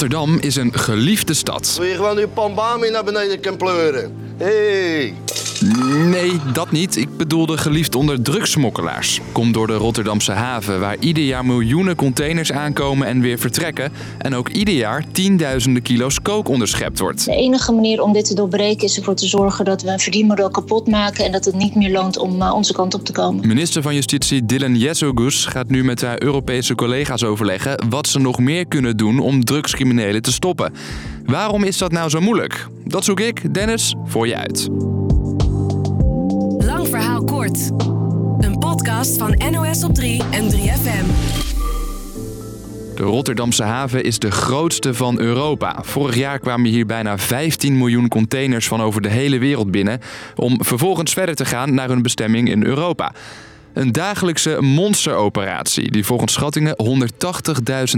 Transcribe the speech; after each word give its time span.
Rotterdam 0.00 0.38
is 0.40 0.56
een 0.56 0.72
geliefde 0.78 1.34
stad. 1.34 1.74
Wil 1.78 1.86
je 1.86 1.94
gewoon 1.94 2.18
je 2.18 2.28
pambami 2.28 2.90
naar 2.90 3.04
beneden 3.04 3.40
kan 3.40 3.56
pleuren? 3.56 4.16
Hey. 4.36 5.14
Nee, 5.64 6.40
dat 6.52 6.70
niet. 6.70 6.96
Ik 6.96 7.16
bedoelde 7.16 7.58
geliefd 7.58 7.94
onder 7.94 8.22
drugssmokkelaars. 8.22 9.20
Komt 9.32 9.54
door 9.54 9.66
de 9.66 9.74
Rotterdamse 9.74 10.32
haven, 10.32 10.80
waar 10.80 10.96
ieder 10.98 11.24
jaar 11.24 11.44
miljoenen 11.44 11.96
containers 11.96 12.52
aankomen 12.52 13.06
en 13.06 13.20
weer 13.20 13.38
vertrekken. 13.38 13.92
En 14.18 14.34
ook 14.34 14.48
ieder 14.48 14.74
jaar 14.74 15.04
tienduizenden 15.12 15.82
kilo's 15.82 16.22
kook 16.22 16.48
onderschept 16.48 16.98
wordt. 16.98 17.24
De 17.24 17.34
enige 17.34 17.72
manier 17.72 18.02
om 18.02 18.12
dit 18.12 18.24
te 18.24 18.34
doorbreken 18.34 18.84
is 18.84 18.96
ervoor 18.96 19.14
te 19.14 19.26
zorgen 19.26 19.64
dat 19.64 19.82
we 19.82 19.90
een 19.90 19.98
verdienmodel 19.98 20.50
kapot 20.50 20.88
maken 20.88 21.24
en 21.24 21.32
dat 21.32 21.44
het 21.44 21.54
niet 21.54 21.74
meer 21.74 21.90
loont 21.90 22.18
om 22.18 22.42
uh, 22.42 22.54
onze 22.54 22.72
kant 22.72 22.94
op 22.94 23.04
te 23.04 23.12
komen. 23.12 23.46
Minister 23.46 23.82
van 23.82 23.94
Justitie 23.94 24.46
Dylan 24.46 24.76
Jezogus 24.76 25.44
gaat 25.44 25.68
nu 25.68 25.84
met 25.84 26.00
haar 26.00 26.22
Europese 26.22 26.74
collega's 26.74 27.22
overleggen 27.22 27.88
wat 27.88 28.06
ze 28.06 28.18
nog 28.18 28.38
meer 28.38 28.66
kunnen 28.66 28.96
doen 28.96 29.18
om 29.18 29.44
drugscriminelen 29.44 30.22
te 30.22 30.32
stoppen. 30.32 30.72
Waarom 31.24 31.64
is 31.64 31.78
dat 31.78 31.92
nou 31.92 32.10
zo 32.10 32.20
moeilijk? 32.20 32.66
Dat 32.84 33.04
zoek 33.04 33.20
ik, 33.20 33.54
Dennis, 33.54 33.94
voor 34.04 34.26
je 34.26 34.36
uit. 34.36 34.68
Een 37.40 38.58
podcast 38.58 39.16
van 39.16 39.42
NOS 39.50 39.84
op 39.84 39.94
3 39.94 40.22
en 40.30 40.50
3FM. 40.50 41.06
De 42.94 43.02
Rotterdamse 43.02 43.62
haven 43.62 44.04
is 44.04 44.18
de 44.18 44.30
grootste 44.30 44.94
van 44.94 45.20
Europa. 45.20 45.78
Vorig 45.82 46.16
jaar 46.16 46.38
kwamen 46.38 46.70
hier 46.70 46.86
bijna 46.86 47.18
15 47.18 47.78
miljoen 47.78 48.08
containers 48.08 48.68
van 48.68 48.80
over 48.82 49.02
de 49.02 49.08
hele 49.08 49.38
wereld 49.38 49.70
binnen... 49.70 50.00
om 50.36 50.64
vervolgens 50.64 51.12
verder 51.12 51.34
te 51.34 51.44
gaan 51.44 51.74
naar 51.74 51.88
hun 51.88 52.02
bestemming 52.02 52.50
in 52.50 52.64
Europa. 52.64 53.12
Een 53.72 53.92
dagelijkse 53.92 54.60
monsteroperatie 54.60 55.90
die 55.90 56.04
volgens 56.04 56.32
schattingen 56.32 56.76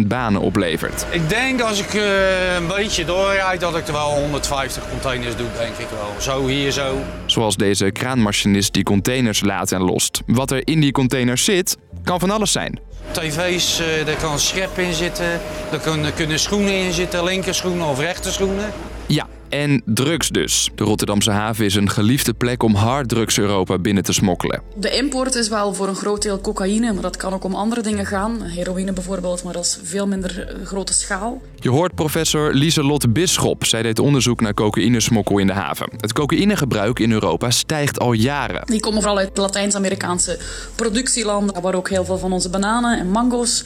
180.000 0.00 0.06
banen 0.06 0.40
oplevert. 0.40 1.06
Ik 1.10 1.28
denk 1.28 1.60
als 1.60 1.80
ik 1.80 1.94
uh, 1.94 2.54
een 2.54 2.66
beetje 2.66 3.04
doorrijd 3.04 3.60
dat 3.60 3.76
ik 3.76 3.86
er 3.86 3.92
wel 3.92 4.10
150 4.10 4.88
containers 4.90 5.36
doe, 5.36 5.46
denk 5.58 5.76
ik 5.76 5.86
wel. 5.90 6.20
Zo 6.20 6.46
hier 6.46 6.70
zo. 6.70 6.98
Zoals 7.26 7.56
deze 7.56 7.90
kraanmachinist 7.90 8.72
die 8.72 8.82
containers 8.82 9.40
laat 9.40 9.72
en 9.72 9.82
lost. 9.82 10.22
Wat 10.26 10.50
er 10.50 10.60
in 10.64 10.80
die 10.80 10.92
containers 10.92 11.44
zit, 11.44 11.76
kan 12.04 12.20
van 12.20 12.30
alles 12.30 12.52
zijn. 12.52 12.78
TV's, 13.10 13.80
uh, 13.80 14.06
daar 14.06 14.16
kan 14.16 14.38
schep 14.38 14.78
in 14.78 14.94
zitten, 14.94 15.40
er 15.72 15.78
kunnen, 15.82 16.14
kunnen 16.14 16.38
schoenen 16.38 16.74
in 16.74 16.92
zitten, 16.92 17.24
linkerschoenen 17.24 17.86
of 17.86 17.98
rechterschoenen. 17.98 18.72
Ja, 19.06 19.26
en 19.52 19.82
drugs 19.84 20.28
dus. 20.28 20.70
De 20.74 20.84
Rotterdamse 20.84 21.30
haven 21.30 21.64
is 21.64 21.74
een 21.74 21.90
geliefde 21.90 22.32
plek 22.32 22.62
om 22.62 22.74
harddrugs 22.74 23.38
Europa 23.38 23.78
binnen 23.78 24.02
te 24.02 24.12
smokkelen. 24.12 24.62
De 24.76 24.96
import 24.96 25.34
is 25.34 25.48
wel 25.48 25.74
voor 25.74 25.88
een 25.88 25.94
groot 25.94 26.22
deel 26.22 26.40
cocaïne, 26.40 26.92
maar 26.92 27.02
dat 27.02 27.16
kan 27.16 27.32
ook 27.32 27.44
om 27.44 27.54
andere 27.54 27.80
dingen 27.80 28.06
gaan. 28.06 28.42
Heroïne 28.42 28.92
bijvoorbeeld, 28.92 29.42
maar 29.44 29.52
dat 29.52 29.64
is 29.64 29.78
veel 29.82 30.06
minder 30.06 30.56
grote 30.64 30.92
schaal. 30.92 31.42
Je 31.56 31.70
hoort 31.70 31.94
professor 31.94 32.54
Lieselotte 32.54 33.08
Bisschop. 33.08 33.64
Zij 33.64 33.82
deed 33.82 33.98
onderzoek 33.98 34.40
naar 34.40 34.54
cocaïnesmokkel 34.54 35.38
in 35.38 35.46
de 35.46 35.52
haven. 35.52 35.88
Het 35.96 36.12
cocaïnegebruik 36.12 36.98
in 36.98 37.12
Europa 37.12 37.50
stijgt 37.50 38.00
al 38.00 38.12
jaren. 38.12 38.66
Die 38.66 38.80
komen 38.80 39.00
vooral 39.02 39.18
uit 39.18 39.36
Latijns-Amerikaanse 39.36 40.38
productielanden, 40.74 41.62
waar 41.62 41.74
ook 41.74 41.88
heel 41.88 42.04
veel 42.04 42.18
van 42.18 42.32
onze 42.32 42.50
bananen 42.50 42.98
en 42.98 43.10
mango's 43.10 43.64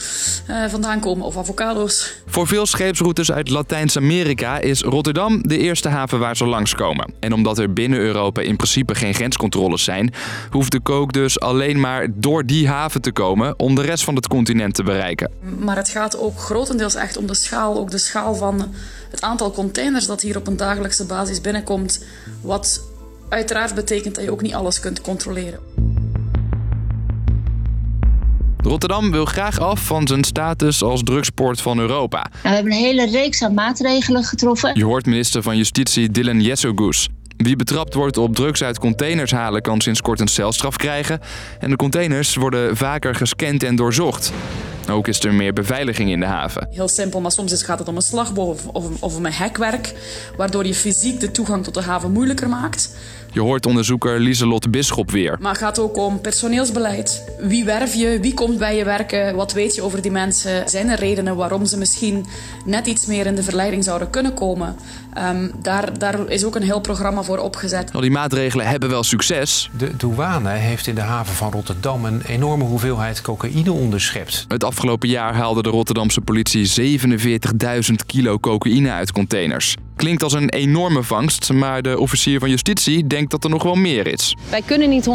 uh, 0.51 0.65
vandaan 0.69 1.01
komen, 1.01 1.27
of 1.27 1.37
avocado's. 1.37 2.13
Voor 2.27 2.47
veel 2.47 2.67
scheepsroutes 2.67 3.33
uit 3.33 3.49
Latijns-Amerika 3.49 4.59
is 4.59 4.81
Rotterdam 4.83 5.43
de 5.43 5.59
eerste 5.59 5.75
eerste 5.77 5.99
haven 5.99 6.19
waar 6.19 6.37
ze 6.37 6.47
langskomen. 6.47 7.15
En 7.21 7.33
omdat 7.33 7.59
er 7.59 7.73
binnen 7.73 7.99
Europa 7.99 8.41
in 8.41 8.57
principe 8.57 8.95
geen 8.95 9.15
grenscontroles 9.15 9.85
zijn, 9.85 10.13
hoeft 10.51 10.73
de 10.73 10.81
kook 10.81 11.13
dus 11.13 11.41
alleen 11.41 11.81
maar 11.81 12.09
door 12.15 12.47
die 12.47 12.69
haven 12.69 13.01
te 13.01 13.13
komen 13.13 13.59
om 13.59 13.75
de 13.75 13.83
rest 13.83 14.05
van 14.05 14.15
het 14.15 14.29
continent 14.29 14.75
te 14.75 14.83
bereiken. 14.83 15.31
Maar 15.59 15.77
het 15.77 15.89
gaat 15.89 16.19
ook 16.19 16.39
grotendeels 16.39 16.95
echt 16.95 17.17
om 17.17 17.27
de 17.27 17.35
schaal, 17.35 17.79
ook 17.79 17.91
de 17.91 17.99
schaal 17.99 18.35
van 18.35 18.75
het 19.11 19.23
aantal 19.23 19.51
containers 19.51 20.07
dat 20.07 20.21
hier 20.21 20.37
op 20.37 20.47
een 20.47 20.57
dagelijkse 20.57 21.07
basis 21.07 21.41
binnenkomt. 21.41 22.05
Wat 22.41 22.83
uiteraard 23.29 23.75
betekent 23.75 24.15
dat 24.15 24.25
je 24.25 24.31
ook 24.31 24.43
niet 24.43 24.55
alles 24.55 24.81
kunt 24.81 25.01
controleren. 25.01 25.76
Rotterdam 28.67 29.11
wil 29.11 29.25
graag 29.25 29.59
af 29.61 29.81
van 29.81 30.07
zijn 30.07 30.25
status 30.25 30.83
als 30.83 31.03
drugsport 31.03 31.61
van 31.61 31.79
Europa. 31.79 32.17
Nou, 32.17 32.41
we 32.43 32.49
hebben 32.49 32.73
een 32.73 32.79
hele 32.79 33.11
reeks 33.11 33.43
aan 33.43 33.55
maatregelen 33.55 34.25
getroffen. 34.25 34.71
Je 34.75 34.85
hoort 34.85 35.07
minister 35.07 35.43
van 35.43 35.57
Justitie 35.57 36.11
Dylan 36.11 36.41
Jessogus. 36.41 37.09
Wie 37.37 37.57
betrapt 37.57 37.95
wordt 37.95 38.17
op 38.17 38.35
drugs 38.35 38.63
uit 38.63 38.79
containers 38.79 39.31
halen 39.31 39.63
kan 39.63 39.81
sinds 39.81 40.01
kort 40.01 40.21
een 40.21 40.29
celstraf 40.29 40.77
krijgen. 40.77 41.21
En 41.59 41.71
de 41.71 41.77
containers 41.77 42.35
worden 42.35 42.77
vaker 42.77 43.15
gescand 43.15 43.63
en 43.63 43.77
doorzocht. 43.77 44.33
Ook 44.91 45.09
is 45.09 45.25
er 45.25 45.35
meer 45.35 45.53
beveiliging 45.53 46.11
in 46.11 46.21
de 46.21 46.27
haven. 46.27 46.69
Heel 46.71 46.89
simpel, 46.89 47.21
maar 47.21 47.33
soms 47.33 47.63
gaat 47.63 47.79
het 47.79 47.89
om 47.89 47.97
een 47.97 48.03
slagboom 48.03 48.49
of, 48.49 48.67
of, 48.67 49.03
of 49.03 49.17
om 49.17 49.27
een 49.27 49.33
hekwerk, 49.33 49.95
waardoor 50.37 50.67
je 50.67 50.75
fysiek 50.75 51.21
de 51.21 51.31
toegang 51.31 51.65
tot 51.65 51.75
de 51.75 51.83
haven 51.83 52.13
moeilijker 52.13 52.49
maakt. 52.49 52.97
Je 53.37 53.43
hoort 53.43 53.67
onderzoeker 53.67 54.21
Lieselotte 54.21 54.71
Bisschop 54.71 55.11
weer. 55.11 55.37
Maar 55.41 55.51
het 55.51 55.61
gaat 55.61 55.79
ook 55.79 55.97
om 55.97 56.21
personeelsbeleid. 56.21 57.25
Wie 57.39 57.65
werf 57.65 57.95
je? 57.95 58.19
Wie 58.21 58.35
komt 58.35 58.59
bij 58.59 58.77
je 58.77 58.85
werken? 58.85 59.35
Wat 59.35 59.53
weet 59.53 59.75
je 59.75 59.83
over 59.83 60.03
die 60.03 60.11
mensen? 60.11 60.69
Zijn 60.69 60.89
er 60.89 60.99
redenen 60.99 61.37
waarom 61.37 61.67
ze 61.67 61.79
misschien 61.79 62.27
net 62.65 62.87
iets 62.87 63.07
meer 63.07 63.27
in 63.27 63.35
de 63.35 63.43
verleiding 63.43 63.85
zouden 63.85 64.11
kunnen 64.11 64.35
komen? 64.35 64.77
Um, 65.19 65.51
daar, 65.63 65.99
daar 65.99 66.29
is 66.29 66.45
ook 66.45 66.55
een 66.55 66.63
heel 66.63 66.81
programma 66.81 67.23
voor 67.23 67.39
opgezet. 67.39 67.91
Al 67.93 68.01
die 68.01 68.11
maatregelen 68.11 68.67
hebben 68.67 68.89
wel 68.89 69.03
succes. 69.03 69.71
De 69.77 69.97
douane 69.97 70.51
heeft 70.51 70.87
in 70.87 70.95
de 70.95 71.01
haven 71.01 71.35
van 71.35 71.53
Rotterdam 71.53 72.05
een 72.05 72.23
enorme 72.27 72.65
hoeveelheid 72.65 73.21
cocaïne 73.21 73.73
onderschept. 73.73 74.45
Het 74.49 74.65
afgelopen 74.65 75.09
jaar 75.09 75.35
haalde 75.35 75.63
de 75.63 75.71
Rotterdamse 75.71 76.21
politie 76.21 76.99
47.000 76.99 77.95
kilo 78.07 78.39
cocaïne 78.39 78.91
uit 78.91 79.13
containers. 79.13 79.77
Klinkt 79.97 80.23
als 80.23 80.33
een 80.33 80.49
enorme 80.49 81.03
vangst, 81.03 81.53
maar 81.53 81.83
de 81.83 81.99
officier 81.99 82.39
van 82.39 82.51
justitie 82.51 83.07
denkt 83.07 83.31
dat 83.31 83.45
er 83.45 83.51
nog 83.51 83.63
wel 83.63 83.75
meer 83.75 84.07
is. 84.07 84.37
Wij 84.51 84.63
kunnen 84.63 84.89
niet 84.89 85.09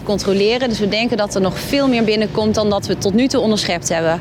100% 0.00 0.04
controleren, 0.04 0.68
dus 0.68 0.78
we 0.78 0.88
denken 0.88 1.16
dat 1.16 1.34
er 1.34 1.40
nog 1.40 1.58
veel 1.58 1.88
meer 1.88 2.04
binnenkomt 2.04 2.54
dan 2.54 2.70
dat 2.70 2.86
we 2.86 2.98
tot 2.98 3.14
nu 3.14 3.26
toe 3.26 3.40
onderschept 3.40 3.88
hebben. 3.88 4.20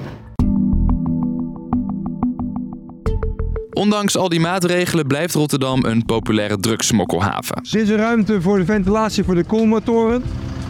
Ondanks 3.74 4.18
al 4.18 4.30
die 4.30 4.40
maatregelen 4.40 5.08
blijft 5.08 5.34
Rotterdam 5.34 5.86
een 5.86 6.06
populaire 6.06 6.58
drugssmokkelhaven. 6.58 7.56
Er 7.72 7.80
is 7.80 7.90
ruimte 7.90 8.42
voor 8.42 8.58
de 8.58 8.66
ventilatie 8.66 9.24
voor 9.24 9.36
de 9.36 9.44
koelmotoren. 9.44 10.24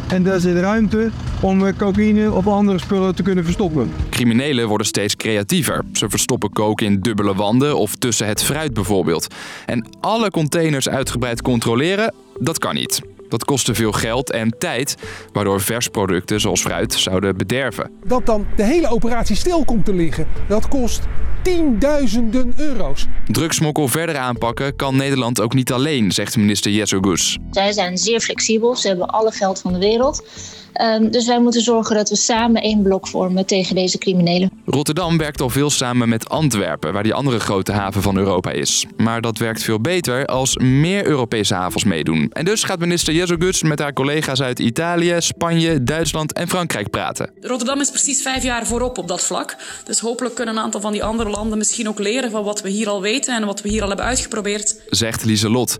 En 0.07 0.23
daar 0.23 0.39
zit 0.39 0.57
ruimte 0.57 1.09
om 1.41 1.75
cocaïne 1.75 2.31
of 2.31 2.47
andere 2.47 2.79
spullen 2.79 3.15
te 3.15 3.23
kunnen 3.23 3.43
verstoppen. 3.43 3.91
Criminelen 4.09 4.67
worden 4.67 4.87
steeds 4.87 5.15
creatiever. 5.15 5.81
Ze 5.93 6.09
verstoppen 6.09 6.51
koken 6.51 6.85
in 6.85 6.99
dubbele 6.99 7.35
wanden 7.35 7.77
of 7.77 7.95
tussen 7.95 8.27
het 8.27 8.43
fruit 8.43 8.73
bijvoorbeeld. 8.73 9.27
En 9.65 9.87
alle 9.99 10.31
containers 10.31 10.89
uitgebreid 10.89 11.41
controleren, 11.41 12.13
dat 12.39 12.57
kan 12.57 12.75
niet. 12.75 13.12
Dat 13.33 13.45
kost 13.45 13.65
te 13.65 13.75
veel 13.75 13.91
geld 13.91 14.31
en 14.31 14.55
tijd, 14.57 14.95
waardoor 15.31 15.61
versproducten 15.61 16.39
zoals 16.39 16.61
fruit 16.61 16.93
zouden 16.93 17.37
bederven. 17.37 17.91
Dat 18.03 18.25
dan 18.25 18.45
de 18.55 18.63
hele 18.63 18.87
operatie 18.87 19.35
stil 19.35 19.65
komt 19.65 19.85
te 19.85 19.93
liggen, 19.93 20.27
dat 20.47 20.67
kost 20.67 21.01
tienduizenden 21.41 22.53
euro's. 22.57 23.05
Drugsmokkel 23.27 23.87
verder 23.87 24.17
aanpakken 24.17 24.75
kan 24.75 24.95
Nederland 24.95 25.41
ook 25.41 25.53
niet 25.53 25.71
alleen, 25.71 26.11
zegt 26.11 26.37
minister 26.37 26.97
Gus. 27.01 27.37
Zij 27.51 27.71
zijn 27.71 27.97
zeer 27.97 28.19
flexibel, 28.19 28.75
ze 28.75 28.87
hebben 28.87 29.07
alle 29.07 29.31
geld 29.31 29.59
van 29.59 29.73
de 29.73 29.79
wereld. 29.79 30.23
Um, 30.81 31.11
dus 31.11 31.27
wij 31.27 31.39
moeten 31.39 31.61
zorgen 31.61 31.95
dat 31.95 32.09
we 32.09 32.15
samen 32.15 32.61
één 32.61 32.81
blok 32.81 33.07
vormen 33.07 33.45
tegen 33.45 33.75
deze 33.75 33.97
criminelen. 33.97 34.51
Rotterdam 34.65 35.17
werkt 35.17 35.41
al 35.41 35.49
veel 35.49 35.69
samen 35.69 36.09
met 36.09 36.29
Antwerpen, 36.29 36.93
waar 36.93 37.03
die 37.03 37.13
andere 37.13 37.39
grote 37.39 37.71
haven 37.71 38.01
van 38.01 38.17
Europa 38.17 38.51
is. 38.51 38.85
Maar 38.97 39.21
dat 39.21 39.37
werkt 39.37 39.63
veel 39.63 39.81
beter 39.81 40.25
als 40.25 40.57
meer 40.57 41.05
Europese 41.05 41.53
havens 41.53 41.83
meedoen. 41.83 42.29
En 42.31 42.45
dus 42.45 42.63
gaat 42.63 42.79
minister 42.79 43.13
Met 43.61 43.79
haar 43.79 43.93
collega's 43.93 44.41
uit 44.41 44.59
Italië, 44.59 45.15
Spanje, 45.19 45.83
Duitsland 45.83 46.33
en 46.33 46.47
Frankrijk 46.47 46.89
praten. 46.89 47.31
Rotterdam 47.41 47.79
is 47.79 47.89
precies 47.89 48.21
vijf 48.21 48.43
jaar 48.43 48.65
voorop 48.65 48.97
op 48.97 49.07
dat 49.07 49.23
vlak. 49.23 49.55
Dus 49.85 49.99
hopelijk 49.99 50.35
kunnen 50.35 50.55
een 50.55 50.61
aantal 50.61 50.81
van 50.81 50.91
die 50.91 51.03
andere 51.03 51.29
landen 51.29 51.57
misschien 51.57 51.87
ook 51.87 51.99
leren 51.99 52.31
van 52.31 52.43
wat 52.43 52.61
we 52.61 52.69
hier 52.69 52.89
al 52.89 53.01
weten 53.01 53.35
en 53.35 53.45
wat 53.45 53.61
we 53.61 53.69
hier 53.69 53.81
al 53.81 53.87
hebben 53.87 54.05
uitgeprobeerd. 54.05 54.81
Zegt 54.89 55.25
Lieselot. 55.25 55.77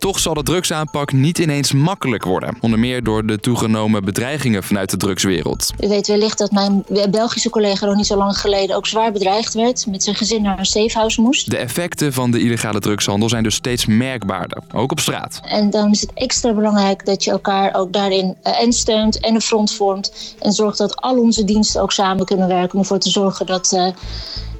Toch 0.00 0.18
zal 0.18 0.34
de 0.34 0.42
drugsaanpak 0.42 1.12
niet 1.12 1.38
ineens 1.38 1.72
makkelijk 1.72 2.24
worden. 2.24 2.56
Onder 2.60 2.78
meer 2.78 3.02
door 3.02 3.26
de 3.26 3.38
toegenomen 3.38 4.04
bedreigingen 4.04 4.62
vanuit 4.62 4.90
de 4.90 4.96
drugswereld. 4.96 5.70
U 5.80 5.88
weet 5.88 6.06
wellicht 6.06 6.38
dat 6.38 6.50
mijn 6.50 6.84
Belgische 7.10 7.50
collega 7.50 7.86
nog 7.86 7.96
niet 7.96 8.06
zo 8.06 8.16
lang 8.16 8.38
geleden 8.38 8.76
ook 8.76 8.86
zwaar 8.86 9.12
bedreigd 9.12 9.54
werd. 9.54 9.86
Met 9.86 10.02
zijn 10.02 10.16
gezin 10.16 10.42
naar 10.42 10.58
een 10.58 10.64
safehouse 10.64 11.20
moest. 11.20 11.50
De 11.50 11.56
effecten 11.56 12.12
van 12.12 12.30
de 12.30 12.40
illegale 12.40 12.80
drugshandel 12.80 13.28
zijn 13.28 13.42
dus 13.42 13.54
steeds 13.54 13.86
merkbaarder. 13.86 14.62
Ook 14.74 14.90
op 14.90 15.00
straat. 15.00 15.40
En 15.44 15.70
dan 15.70 15.90
is 15.90 16.00
het 16.00 16.12
extra 16.14 16.52
belangrijk 16.52 17.06
dat 17.06 17.24
je 17.24 17.30
elkaar 17.30 17.74
ook 17.74 17.92
daarin 17.92 18.36
eh, 18.42 18.62
en 18.62 18.72
steunt 18.72 19.20
en 19.20 19.34
een 19.34 19.40
front 19.40 19.72
vormt. 19.72 20.34
En 20.38 20.52
zorgt 20.52 20.78
dat 20.78 20.96
al 20.96 21.18
onze 21.18 21.44
diensten 21.44 21.82
ook 21.82 21.92
samen 21.92 22.24
kunnen 22.24 22.48
werken 22.48 22.72
om 22.74 22.80
ervoor 22.80 22.98
te 22.98 23.10
zorgen 23.10 23.46
dat, 23.46 23.72
uh, 23.74 23.86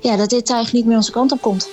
ja, 0.00 0.16
dat 0.16 0.30
dit 0.30 0.46
tuig 0.46 0.72
niet 0.72 0.86
meer 0.86 0.96
onze 0.96 1.12
kant 1.12 1.32
op 1.32 1.40
komt. 1.40 1.68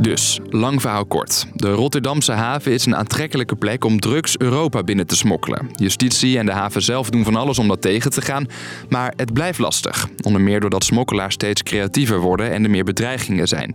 Dus, 0.00 0.40
lang 0.48 0.80
verhaal 0.80 1.06
kort. 1.06 1.46
De 1.54 1.70
Rotterdamse 1.70 2.32
haven 2.32 2.72
is 2.72 2.86
een 2.86 2.96
aantrekkelijke 2.96 3.56
plek 3.56 3.84
om 3.84 4.00
drugs 4.00 4.38
Europa 4.38 4.82
binnen 4.82 5.06
te 5.06 5.16
smokkelen. 5.16 5.70
Justitie 5.74 6.38
en 6.38 6.46
de 6.46 6.52
haven 6.52 6.82
zelf 6.82 7.10
doen 7.10 7.24
van 7.24 7.36
alles 7.36 7.58
om 7.58 7.68
dat 7.68 7.82
tegen 7.82 8.10
te 8.10 8.20
gaan, 8.20 8.46
maar 8.88 9.12
het 9.16 9.32
blijft 9.32 9.58
lastig. 9.58 10.08
Onder 10.22 10.40
meer 10.40 10.60
doordat 10.60 10.84
smokkelaars 10.84 11.34
steeds 11.34 11.62
creatiever 11.62 12.18
worden 12.18 12.50
en 12.50 12.64
er 12.64 12.70
meer 12.70 12.84
bedreigingen 12.84 13.48
zijn. 13.48 13.74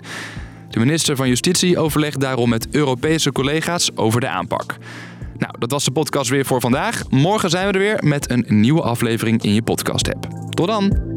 De 0.70 0.80
minister 0.80 1.16
van 1.16 1.28
Justitie 1.28 1.78
overlegt 1.78 2.20
daarom 2.20 2.50
met 2.50 2.68
Europese 2.72 3.32
collega's 3.32 3.92
over 3.96 4.20
de 4.20 4.28
aanpak. 4.28 4.76
Nou, 5.38 5.54
dat 5.60 5.72
was 5.72 5.84
de 5.84 5.92
podcast 5.92 6.30
weer 6.30 6.46
voor 6.46 6.62
vandaag. 6.62 7.10
Morgen 7.10 7.50
zijn 7.50 7.68
we 7.68 7.74
er 7.74 7.80
weer 7.80 8.04
met 8.04 8.30
een 8.30 8.46
nieuwe 8.48 8.82
aflevering 8.82 9.44
in 9.44 9.54
je 9.54 9.62
podcast-app. 9.62 10.28
Tot 10.50 10.68
dan! 10.68 11.15